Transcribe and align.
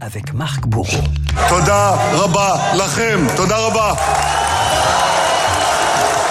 avec 0.00 0.32
Marc 0.32 0.66
Bourreau. 0.66 1.02
Toda 1.48 1.96
Rabba 2.14 2.60
Lachem, 2.76 3.26
Toda 3.36 3.56
Rabba. 3.56 3.96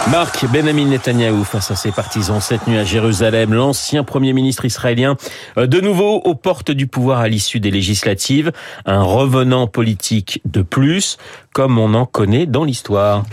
Marc 0.10 0.46
Benjamin 0.46 0.86
Netanyahou 0.86 1.44
face 1.44 1.72
à 1.72 1.76
ses 1.76 1.92
partisans 1.92 2.40
cette 2.40 2.66
nuit 2.68 2.78
à 2.78 2.84
Jérusalem, 2.84 3.54
l'ancien 3.54 4.04
premier 4.04 4.34
ministre 4.34 4.66
israélien 4.66 5.18
de 5.58 5.82
nouveau 5.82 6.16
aux 6.18 6.36
portes 6.36 6.72
du 6.72 6.88
pouvoir 6.88 7.20
à 7.20 7.28
l'issue 7.28 7.60
des 7.60 7.72
législatives, 7.72 8.52
un 8.86 9.04
revenant 9.04 9.68
politique 9.68 10.42
de 10.46 10.62
plus, 10.62 11.18
comme 11.54 11.78
on 11.78 11.94
en 11.94 12.06
connaît 12.06 12.46
dans 12.46 12.64
l'histoire. 12.64 13.26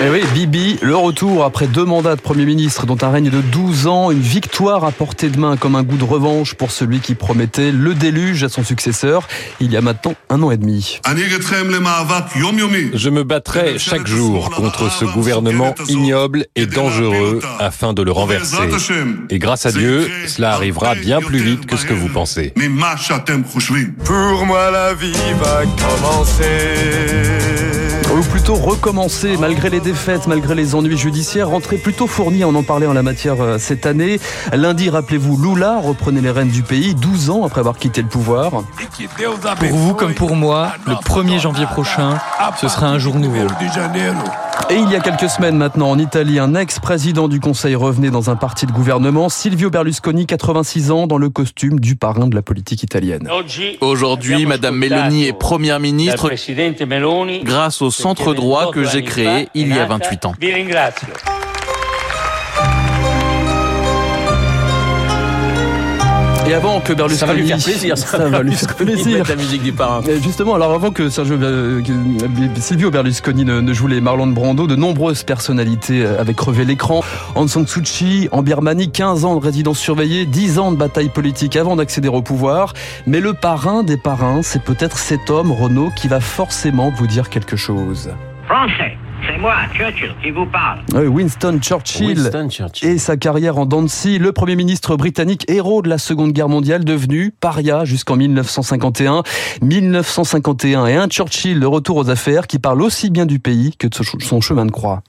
Eh 0.00 0.10
oui, 0.10 0.22
Bibi, 0.32 0.78
le 0.80 0.94
retour 0.94 1.44
après 1.44 1.66
deux 1.66 1.84
mandats 1.84 2.14
de 2.14 2.20
Premier 2.20 2.44
ministre, 2.44 2.86
dont 2.86 2.96
un 3.02 3.10
règne 3.10 3.30
de 3.30 3.40
12 3.40 3.88
ans, 3.88 4.12
une 4.12 4.20
victoire 4.20 4.84
à 4.84 4.92
portée 4.92 5.28
de 5.28 5.40
main 5.40 5.56
comme 5.56 5.74
un 5.74 5.82
goût 5.82 5.96
de 5.96 6.04
revanche 6.04 6.54
pour 6.54 6.70
celui 6.70 7.00
qui 7.00 7.16
promettait 7.16 7.72
le 7.72 7.94
déluge 7.94 8.44
à 8.44 8.48
son 8.48 8.62
successeur 8.62 9.26
il 9.58 9.72
y 9.72 9.76
a 9.76 9.80
maintenant 9.80 10.14
un 10.30 10.40
an 10.44 10.52
et 10.52 10.56
demi. 10.56 11.00
Je 12.94 13.10
me 13.10 13.24
battrai 13.24 13.76
chaque 13.80 14.06
jour 14.06 14.50
contre 14.50 14.88
ce 14.88 15.04
gouvernement 15.04 15.74
ignoble 15.88 16.46
et 16.54 16.66
dangereux 16.66 17.40
afin 17.58 17.92
de 17.92 18.02
le 18.02 18.12
renverser. 18.12 18.56
Et 19.30 19.40
grâce 19.40 19.66
à 19.66 19.72
Dieu, 19.72 20.08
cela 20.28 20.52
arrivera 20.52 20.94
bien 20.94 21.20
plus 21.20 21.40
vite 21.40 21.66
que 21.66 21.76
ce 21.76 21.86
que 21.86 21.94
vous 21.94 22.08
pensez. 22.08 22.54
Pour 24.04 24.46
moi, 24.46 24.70
la 24.70 24.94
vie 24.94 25.12
va 25.40 25.62
commencer 25.64 26.58
ou 28.14 28.22
plutôt 28.22 28.54
recommencer 28.54 29.36
malgré 29.36 29.70
les 29.70 29.80
défaites, 29.80 30.26
malgré 30.26 30.54
les 30.54 30.74
ennuis 30.74 30.96
judiciaires, 30.96 31.48
rentrée 31.48 31.76
plutôt 31.76 32.06
fournie, 32.06 32.44
on 32.44 32.54
en 32.54 32.62
parlait 32.62 32.86
en 32.86 32.92
la 32.92 33.02
matière 33.02 33.40
euh, 33.40 33.58
cette 33.58 33.86
année. 33.86 34.18
Lundi, 34.52 34.88
rappelez-vous, 34.88 35.36
Lula 35.36 35.78
reprenait 35.78 36.20
les 36.20 36.30
rênes 36.30 36.48
du 36.48 36.62
pays 36.62 36.94
12 36.94 37.30
ans 37.30 37.44
après 37.44 37.60
avoir 37.60 37.76
quitté 37.76 38.02
le 38.02 38.08
pouvoir. 38.08 38.50
Pour 39.68 39.76
vous 39.76 39.94
comme 39.94 40.14
pour 40.14 40.34
moi, 40.36 40.72
le 40.86 40.94
1er 40.94 41.40
janvier 41.40 41.66
prochain, 41.66 42.18
ce 42.60 42.68
sera 42.68 42.86
un 42.86 42.98
jour 42.98 43.16
nouveau. 43.16 43.46
Et 44.70 44.74
il 44.74 44.90
y 44.90 44.96
a 44.96 45.00
quelques 45.00 45.30
semaines 45.30 45.56
maintenant, 45.56 45.90
en 45.90 45.98
Italie, 45.98 46.38
un 46.38 46.54
ex-président 46.54 47.28
du 47.28 47.40
Conseil 47.40 47.74
revenait 47.74 48.10
dans 48.10 48.28
un 48.28 48.36
parti 48.36 48.66
de 48.66 48.72
gouvernement, 48.72 49.28
Silvio 49.28 49.70
Berlusconi, 49.70 50.26
86 50.26 50.90
ans, 50.90 51.06
dans 51.06 51.16
le 51.16 51.30
costume 51.30 51.80
du 51.80 51.96
parrain 51.96 52.26
de 52.26 52.34
la 52.34 52.42
politique 52.42 52.82
italienne. 52.82 53.28
Aujourd'hui, 53.80 54.44
Madame 54.44 54.76
Meloni 54.76 55.26
est 55.26 55.32
première 55.32 55.80
ministre 55.80 56.30
grâce 57.44 57.82
au 57.82 57.90
centre 57.90 58.34
droit 58.34 58.70
que 58.70 58.84
j'ai 58.84 59.02
créé 59.02 59.48
il 59.54 59.74
y 59.74 59.78
a 59.78 59.86
28 59.86 60.26
ans. 60.26 60.34
Et 66.48 66.54
avant 66.54 66.80
que 66.80 66.94
Berlusconi... 66.94 67.18
Ça 67.18 67.26
va 67.26 67.34
lui 67.34 67.46
faire 67.46 67.58
plaisir, 67.58 67.98
ça, 67.98 68.18
va 68.26 68.42
lui 68.42 68.52
faire 68.52 68.74
plaisir. 68.74 69.22
la 69.28 69.36
musique 69.36 69.62
du 69.62 69.72
parrain. 69.72 70.00
Et 70.08 70.18
justement, 70.22 70.54
alors 70.54 70.72
avant 70.72 70.90
que 70.90 71.10
Sergio, 71.10 71.36
euh, 71.36 71.82
Silvio 72.56 72.90
Berlusconi 72.90 73.44
ne, 73.44 73.60
ne 73.60 73.72
joue 73.74 73.86
les 73.86 74.00
Marlon 74.00 74.28
Brando, 74.28 74.66
de 74.66 74.74
nombreuses 74.74 75.24
personnalités 75.24 76.02
euh, 76.02 76.18
avaient 76.18 76.32
crevé 76.32 76.64
l'écran. 76.64 77.02
Aung 77.34 77.48
San 77.48 77.66
Suu 77.66 77.82
Kyi, 77.82 78.28
en 78.32 78.42
Birmanie, 78.42 78.90
15 78.90 79.26
ans 79.26 79.36
de 79.36 79.44
résidence 79.44 79.78
surveillée, 79.78 80.24
10 80.24 80.58
ans 80.58 80.72
de 80.72 80.76
bataille 80.76 81.10
politique 81.10 81.54
avant 81.54 81.76
d'accéder 81.76 82.08
au 82.08 82.22
pouvoir. 82.22 82.72
Mais 83.06 83.20
le 83.20 83.34
parrain 83.34 83.82
des 83.82 83.98
parrains, 83.98 84.40
c'est 84.42 84.62
peut-être 84.62 84.96
cet 84.96 85.28
homme, 85.28 85.52
Renaud, 85.52 85.90
qui 85.96 86.08
va 86.08 86.20
forcément 86.20 86.90
vous 86.96 87.06
dire 87.06 87.28
quelque 87.28 87.56
chose. 87.56 88.10
Français. 88.46 88.96
C'est 89.28 89.36
moi, 89.36 89.56
Churchill, 89.74 90.14
qui 90.22 90.30
vous 90.30 90.46
parle. 90.46 90.78
Winston 91.06 91.58
Churchill, 91.60 92.18
Winston 92.18 92.48
Churchill. 92.48 92.88
et 92.88 92.96
sa 92.96 93.18
carrière 93.18 93.58
en 93.58 93.66
Dancy, 93.66 94.18
le 94.18 94.32
Premier 94.32 94.56
ministre 94.56 94.96
britannique 94.96 95.44
héros 95.50 95.82
de 95.82 95.90
la 95.90 95.98
Seconde 95.98 96.32
Guerre 96.32 96.48
mondiale, 96.48 96.82
devenu 96.82 97.34
paria 97.38 97.84
jusqu'en 97.84 98.16
1951. 98.16 99.22
1951 99.60 100.86
et 100.86 100.94
un 100.94 101.08
Churchill 101.08 101.60
de 101.60 101.66
retour 101.66 101.98
aux 101.98 102.08
affaires 102.08 102.46
qui 102.46 102.58
parle 102.58 102.80
aussi 102.80 103.10
bien 103.10 103.26
du 103.26 103.38
pays 103.38 103.76
que 103.76 103.86
de 103.86 103.94
son 103.94 104.40
chemin 104.40 104.64
de 104.64 104.70
croix. 104.70 105.02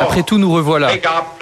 Après 0.00 0.22
tout, 0.22 0.38
nous 0.38 0.52
revoilà. 0.52 0.90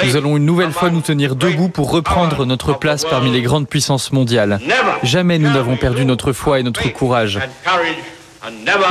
Nous 0.03 0.17
allons 0.17 0.39
une 0.39 0.47
nouvelle 0.47 0.72
fois 0.72 0.89
nous 0.89 1.03
tenir 1.03 1.37
debout 1.37 1.69
pour 1.69 1.91
reprendre 1.91 2.47
notre 2.47 2.78
place 2.78 3.05
parmi 3.05 3.31
les 3.31 3.43
grandes 3.43 3.69
puissances 3.69 4.11
mondiales. 4.11 4.59
Jamais 5.03 5.39
nous 5.39 5.51
n'avons 5.51 5.77
perdu 5.77 6.07
notre 6.07 6.33
foi 6.33 6.61
et 6.61 6.62
notre 6.62 6.89
courage. 6.93 7.39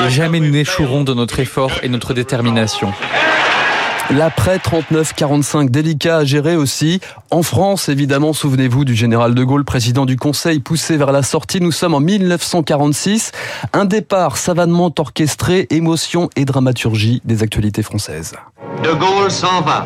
Et 0.06 0.10
jamais 0.10 0.40
nous 0.40 0.52
n'échouerons 0.52 1.04
dans 1.04 1.16
notre 1.16 1.40
effort 1.40 1.72
et 1.82 1.90
notre 1.90 2.14
détermination. 2.14 2.94
L'après 4.12 4.58
39-45, 4.58 5.70
délicat 5.70 6.18
à 6.18 6.24
gérer 6.26 6.56
aussi. 6.56 7.00
En 7.30 7.44
France, 7.44 7.90
évidemment, 7.90 8.34
souvenez-vous 8.34 8.84
du 8.84 8.96
général 8.96 9.36
de 9.36 9.44
Gaulle, 9.44 9.64
président 9.64 10.08
du 10.08 10.18
Conseil, 10.18 10.60
poussé 10.60 10.98
vers 10.98 11.12
la 11.12 11.22
sortie. 11.22 11.62
Nous 11.62 11.72
sommes 11.72 11.94
en 11.94 12.00
1946. 12.00 13.32
Un 13.72 13.86
départ 13.86 14.38
savamment 14.38 14.92
orchestré, 14.98 15.68
émotion 15.70 16.30
et 16.36 16.46
dramaturgie 16.46 17.22
des 17.24 17.44
actualités 17.44 17.84
françaises. 17.84 18.34
De 18.84 18.92
Gaulle 18.94 19.30
s'en 19.30 19.62
va. 19.62 19.86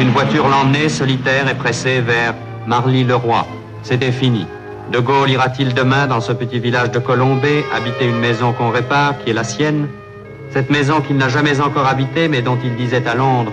Une 0.00 0.10
voiture 0.10 0.48
l'emmenait 0.48 0.88
solitaire 0.88 1.48
et 1.48 1.54
pressée 1.54 2.00
vers 2.00 2.34
Marly-le-Roi. 2.66 3.46
C'était 3.84 4.10
fini. 4.10 4.46
De 4.90 4.98
Gaulle 4.98 5.30
ira-t-il 5.30 5.74
demain 5.74 6.06
dans 6.06 6.20
ce 6.20 6.32
petit 6.32 6.60
village 6.60 6.90
de 6.90 6.98
Colombay 6.98 7.64
habiter 7.74 8.06
une 8.06 8.18
maison 8.18 8.52
qu'on 8.52 8.70
répare, 8.70 9.14
qui 9.18 9.30
est 9.30 9.32
la 9.32 9.44
sienne? 9.44 9.88
Cette 10.50 10.70
maison 10.70 11.00
qu'il 11.00 11.16
n'a 11.16 11.28
jamais 11.28 11.60
encore 11.60 11.86
habitée, 11.86 12.28
mais 12.28 12.42
dont 12.42 12.58
il 12.62 12.76
disait 12.76 13.06
à 13.08 13.14
Londres, 13.14 13.52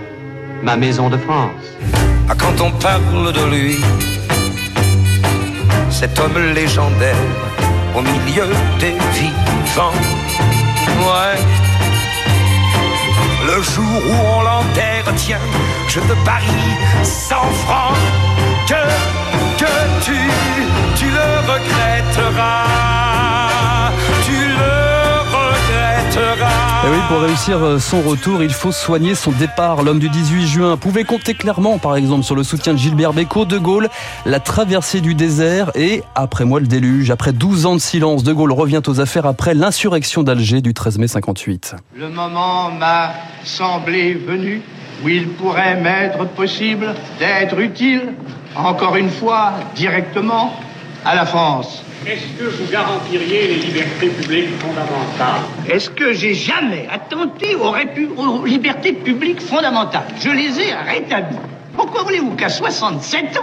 ma 0.62 0.76
maison 0.76 1.08
de 1.08 1.16
France. 1.16 1.50
Ah, 2.28 2.34
quand 2.38 2.60
on 2.60 2.70
parle 2.70 3.32
de 3.32 3.44
lui, 3.50 3.80
cet 5.90 6.18
homme 6.20 6.38
légendaire 6.54 7.16
au 7.96 8.02
milieu 8.02 8.46
des 8.78 8.94
vivants, 9.14 9.92
ouais. 11.00 11.40
Le 13.44 13.62
jour 13.62 13.84
où 14.06 14.38
on 14.38 14.42
l'enterre, 14.42 15.04
tiens, 15.16 15.38
je 15.88 15.98
te 15.98 16.12
parie 16.24 16.76
100 17.02 17.34
francs 17.64 17.96
que, 18.68 19.21
regretteras. 21.52 22.70
Tu 24.24 24.32
le 24.32 24.74
regretteras. 25.36 26.86
Et 26.86 26.90
oui, 26.90 26.98
pour 27.08 27.20
réussir 27.20 27.58
euh, 27.58 27.78
son 27.78 28.00
retour, 28.02 28.42
il 28.42 28.52
faut 28.52 28.72
soigner 28.72 29.14
son 29.14 29.30
départ. 29.32 29.82
L'homme 29.82 29.98
du 29.98 30.08
18 30.08 30.46
juin 30.46 30.76
pouvait 30.76 31.04
compter 31.04 31.34
clairement, 31.34 31.78
par 31.78 31.96
exemple, 31.96 32.24
sur 32.24 32.34
le 32.34 32.42
soutien 32.42 32.72
de 32.72 32.78
Gilbert 32.78 33.12
Bécaud, 33.12 33.44
De 33.44 33.58
Gaulle, 33.58 33.88
la 34.26 34.40
traversée 34.40 35.00
du 35.00 35.14
désert 35.14 35.70
et, 35.74 36.02
après 36.14 36.44
moi, 36.44 36.60
le 36.60 36.66
déluge. 36.66 37.10
Après 37.10 37.32
12 37.32 37.66
ans 37.66 37.74
de 37.74 37.80
silence, 37.80 38.24
De 38.24 38.32
Gaulle 38.32 38.52
revient 38.52 38.82
aux 38.86 39.00
affaires 39.00 39.26
après 39.26 39.54
l'insurrection 39.54 40.22
d'Alger 40.22 40.60
du 40.60 40.74
13 40.74 40.98
mai 40.98 41.08
58. 41.08 41.76
Le 41.96 42.08
moment 42.08 42.70
m'a 42.70 43.12
semblé 43.44 44.14
venu 44.14 44.62
où 45.04 45.08
il 45.08 45.28
pourrait 45.28 45.80
m'être 45.80 46.26
possible 46.28 46.94
d'être 47.18 47.58
utile, 47.58 48.14
encore 48.54 48.96
une 48.96 49.10
fois, 49.10 49.52
directement, 49.74 50.52
à 51.04 51.14
la 51.14 51.26
France. 51.26 51.82
Est-ce 52.06 52.26
que 52.38 52.44
vous 52.48 52.70
garantiriez 52.70 53.48
les 53.48 53.54
libertés 53.56 54.08
publiques 54.08 54.58
fondamentales 54.60 55.42
Est-ce 55.68 55.90
que 55.90 56.12
j'ai 56.12 56.34
jamais 56.34 56.88
attenté 56.92 57.54
aux, 57.54 57.74
aux 58.18 58.44
libertés 58.44 58.92
publiques 58.92 59.40
fondamentales? 59.40 60.04
Je 60.20 60.30
les 60.30 60.60
ai 60.60 60.72
rétablies. 60.74 61.36
Pourquoi 61.76 62.02
voulez-vous 62.02 62.34
qu'à 62.34 62.48
67 62.48 63.36
ans, 63.38 63.40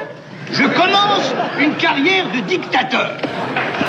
je 0.51 0.63
commence 0.63 1.33
une 1.59 1.75
carrière 1.75 2.25
de 2.31 2.39
dictateur 2.47 3.17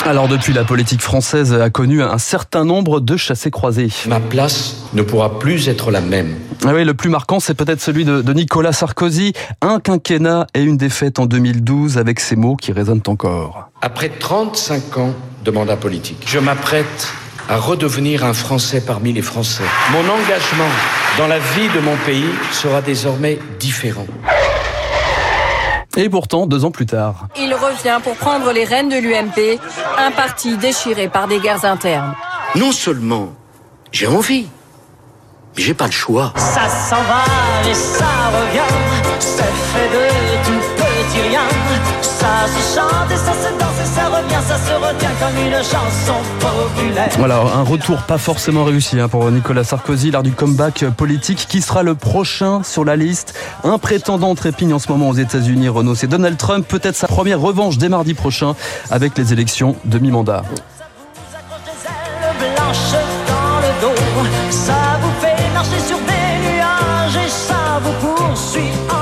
Alors 0.05 0.29
depuis, 0.29 0.53
la 0.53 0.65
politique 0.65 1.01
française 1.01 1.53
a 1.55 1.71
connu 1.71 2.03
un 2.03 2.19
certain 2.19 2.65
nombre 2.65 3.01
de 3.01 3.17
chassés-croisés. 3.17 3.91
Ma 4.07 4.21
place 4.21 4.77
ne 4.93 5.03
pourra 5.03 5.39
plus 5.39 5.69
être 5.69 5.91
la 5.91 6.01
même. 6.01 6.35
Ah 6.65 6.73
oui, 6.75 6.85
le 6.85 6.95
plus 6.95 7.11
marquant, 7.11 7.41
c'est 7.41 7.55
peut-être 7.55 7.81
celui 7.81 8.05
de, 8.05 8.23
de 8.23 8.33
Nicolas 8.33 8.73
Sarkozy. 8.73 9.33
Un 9.63 9.81
quinquennat 9.81 10.47
et 10.55 10.63
une 10.63 10.77
défaite 10.77 11.19
en 11.19 11.27
2012 11.27 11.99
avec 11.99 12.21
ces 12.21 12.37
mots 12.37 12.57
qui 12.57 12.73
résonnent 12.73 13.03
encore. 13.07 13.71
Après 13.83 14.09
35 14.09 14.99
ans 14.99 15.15
de 15.45 15.51
mandat 15.51 15.77
politique, 15.77 16.25
je 16.27 16.39
m'apprête 16.39 17.13
à 17.49 17.57
redevenir 17.57 18.25
un 18.25 18.35
Français 18.35 18.83
parmi 18.87 19.13
les 19.13 19.23
Français. 19.23 19.65
Mon 19.93 20.01
engagement 20.01 20.71
dans 21.19 21.27
la 21.27 21.39
vie 21.39 21.69
de 21.75 21.81
mon 21.81 21.97
pays 22.07 22.31
sera 22.53 22.81
désormais 22.81 23.39
différent. 23.59 24.07
Et 26.03 26.09
pourtant, 26.09 26.47
deux 26.47 26.65
ans 26.65 26.71
plus 26.71 26.87
tard. 26.87 27.27
Il 27.37 27.53
revient 27.53 27.99
pour 28.03 28.15
prendre 28.15 28.53
les 28.53 28.65
rênes 28.65 28.89
de 28.89 28.97
l'UMP, 28.97 29.61
un 29.99 30.11
parti 30.11 30.57
déchiré 30.57 31.09
par 31.09 31.29
des 31.29 31.41
guerres 31.41 31.67
internes. 31.67 32.15
Non 32.55 32.73
seulement 32.73 33.35
j'ai 33.93 34.07
envie, 34.07 34.49
mais 35.55 35.63
j'ai 35.63 35.75
pas 35.75 35.85
le 35.85 35.93
choix. 35.93 36.33
Ça 36.37 36.67
s'en 36.71 37.03
va 37.03 37.71
et 37.71 37.75
ça 37.75 38.07
revient, 38.33 39.10
revient, 44.23 44.47
ça 44.47 44.57
se 44.57 44.73
retient 44.73 45.11
comme 45.21 45.37
une 45.45 45.57
chanson 45.57 46.15
populaire. 46.41 47.09
Voilà, 47.19 47.37
un 47.37 47.63
retour 47.63 48.03
pas 48.03 48.19
forcément 48.19 48.65
réussi 48.65 48.99
hein, 48.99 49.09
pour 49.09 49.31
Nicolas 49.31 49.65
Sarkozy, 49.65 50.11
l'art 50.11 50.23
du 50.23 50.33
comeback 50.33 50.85
politique. 50.97 51.47
Qui 51.49 51.61
sera 51.61 51.83
le 51.83 51.95
prochain 51.95 52.63
sur 52.63 52.85
la 52.85 52.97
liste 52.97 53.35
Un 53.65 53.79
prétendant 53.79 54.35
trépigne 54.35 54.75
en 54.75 54.79
ce 54.79 54.91
moment 54.91 55.09
aux 55.09 55.15
États-Unis, 55.15 55.69
Renault, 55.69 55.95
c'est 55.95 56.07
Donald 56.07 56.37
Trump. 56.37 56.67
Peut-être 56.67 56.97
sa 56.97 57.09
première 57.09 57.41
revanche 57.41 57.79
dès 57.79 57.89
mardi 57.89 58.15
prochain 58.15 58.55
avec 58.91 59.17
les 59.17 59.33
élections 59.33 59.77
de 59.85 59.99
mi-mandat. 59.99 60.43
Ça 64.51 64.99
vous 65.01 65.21
fait 65.21 65.53
marcher 65.53 65.81
sur 65.87 65.99
des 65.99 66.53
nuages 66.53 67.27
et 67.27 67.29
ça 67.29 67.81
vous 67.83 68.07
poursuit. 68.07 69.00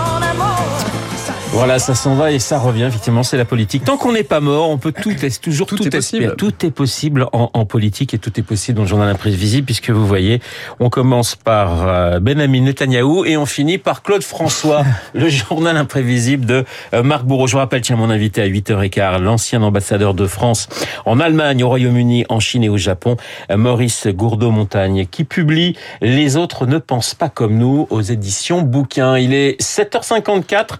Voilà, 1.59 1.81
ça 1.81 1.97
s'en 1.97 2.15
va 2.15 2.31
et 2.31 2.39
ça 2.39 2.57
revient. 2.61 2.85
Effectivement, 2.85 3.25
c'est 3.25 3.37
la 3.37 3.45
politique. 3.45 3.83
Tant 3.83 3.97
qu'on 3.97 4.13
n'est 4.13 4.23
pas 4.23 4.39
mort, 4.39 4.71
on 4.71 4.79
peut 4.79 4.93
tout, 4.93 5.11
est 5.11 5.43
toujours 5.43 5.67
tout, 5.67 5.85
est 5.85 5.91
possible. 5.91 6.37
Tout 6.39 6.65
est 6.65 6.71
possible 6.71 7.27
en, 7.33 7.51
en, 7.53 7.67
politique 7.67 8.15
et 8.15 8.19
tout 8.19 8.39
est 8.39 8.45
possible 8.45 8.77
dans 8.77 8.85
le 8.85 8.89
journal 8.89 9.09
imprévisible, 9.09 9.67
puisque 9.67 9.91
vous 9.91 10.07
voyez, 10.07 10.41
on 10.79 10.89
commence 10.89 11.35
par 11.35 11.89
euh, 11.89 12.21
Benjamin 12.21 12.61
Netanyahou 12.61 13.25
et 13.25 13.37
on 13.37 13.45
finit 13.45 13.77
par 13.77 14.05
Claude 14.05 14.23
François, 14.23 14.85
le 15.15 15.29
journal 15.29 15.77
imprévisible 15.77 16.47
de 16.47 16.65
euh, 16.95 17.03
Marc 17.03 17.25
Bourreau. 17.25 17.49
Je 17.49 17.53
vous 17.55 17.59
rappelle, 17.59 17.81
tiens, 17.81 17.97
mon 17.97 18.09
invité 18.09 18.41
à 18.41 18.47
8h15, 18.47 19.21
l'ancien 19.21 19.61
ambassadeur 19.63 20.15
de 20.15 20.29
France 20.29 20.69
en 21.07 21.19
Allemagne, 21.19 21.65
au 21.65 21.69
Royaume-Uni, 21.69 22.25
en 22.29 22.39
Chine 22.39 22.63
et 22.63 22.69
au 22.69 22.77
Japon, 22.77 23.17
euh, 23.51 23.57
Maurice 23.57 24.07
Gourdeau-Montagne, 24.07 25.07
qui 25.11 25.25
publie 25.25 25.77
Les 26.03 26.37
autres 26.37 26.67
ne 26.67 26.79
pensent 26.79 27.17
pas 27.17 27.29
comme 27.29 27.59
nous 27.59 27.89
aux 27.91 28.03
éditions 28.03 28.63
bouquins. 28.63 29.19
Il 29.19 29.35
est 29.35 29.61
7h54 29.61 30.79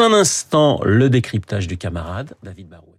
un 0.00 0.12
instant, 0.12 0.80
le 0.84 1.10
décryptage 1.10 1.66
du 1.66 1.76
camarade, 1.76 2.34
David 2.42 2.68
Barou. 2.68 2.97